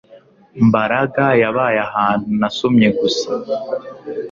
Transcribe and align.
Mbaraga 0.67 1.25
yabaye 1.41 1.79
ahantu 1.87 2.27
nasomye 2.39 2.87
gusa 2.99 3.29